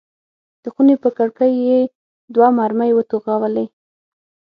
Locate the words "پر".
1.03-1.11